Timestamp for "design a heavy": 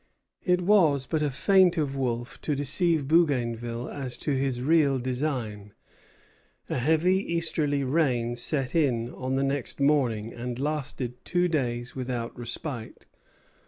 4.97-7.17